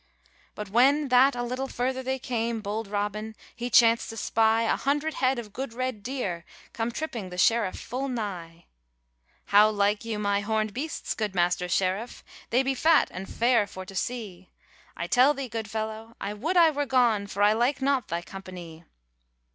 [0.55, 4.75] But when that a little further they came, Bold Robin he chanced to spy A
[4.75, 6.43] hundred head of good red deer,
[6.73, 8.65] Come tripping the sheriff full nigh.
[9.45, 12.23] 'How like you my hornd beasts, good Master Sheriff?
[12.49, 14.49] They be fat and fair for to see:'
[14.97, 18.23] 'I tell thee, good fellow, I would I were gone, For I like not thy
[18.23, 18.83] company.'